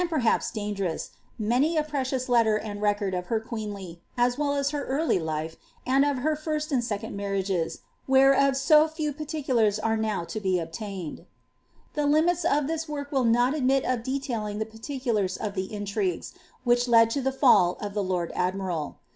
(Mf 0.01 0.11
I, 0.11 0.15
and 0.15 0.23
peiiiaps 0.23 0.51
dangerous, 0.53 1.11
many 1.37 1.77
a 1.77 1.83
preciona 1.83 2.27
letter 2.27 2.55
and 2.57 2.81
record 2.81 3.13
of 3.13 3.27
jeenly, 3.27 3.99
as 4.17 4.35
well 4.35 4.55
as 4.55 4.69
of 4.69 4.71
her 4.71 4.85
early 4.87 5.19
life, 5.19 5.57
and 5.85 6.03
of 6.03 6.17
her 6.25 6.35
first 6.35 6.71
and 6.71 6.83
second 6.83 7.19
ges, 7.45 7.81
whereof 8.07 8.57
so 8.57 8.87
few 8.87 9.13
particulars 9.13 9.77
are 9.77 9.95
now 9.97 10.23
to 10.23 10.39
be 10.39 10.57
obtained.' 10.57 11.27
I 11.95 12.01
limits 12.05 12.43
of 12.45 12.65
this 12.65 12.89
work 12.89 13.11
will 13.11 13.25
not 13.25 13.53
admit 13.53 13.85
of 13.85 14.01
detailing 14.01 14.57
the 14.57 14.65
particulars 14.65 15.37
of 15.37 15.53
Liigues 15.55 16.33
which 16.63 16.87
led 16.87 17.11
to 17.11 17.21
the 17.21 17.31
fall 17.31 17.77
of 17.79 17.93
the 17.93 18.01
lord 18.03 18.31
admiral. 18.33 18.95